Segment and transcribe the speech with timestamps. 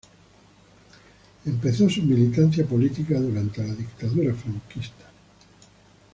[1.45, 5.05] Empezó su militancia política durante la dictadura franquista.